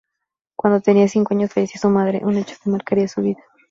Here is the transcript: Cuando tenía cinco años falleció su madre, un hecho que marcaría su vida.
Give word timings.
Cuando 0.57 0.81
tenía 0.81 1.07
cinco 1.07 1.35
años 1.35 1.51
falleció 1.53 1.79
su 1.79 1.89
madre, 1.91 2.21
un 2.23 2.35
hecho 2.35 2.55
que 2.63 2.71
marcaría 2.71 3.07
su 3.07 3.21
vida. 3.21 3.43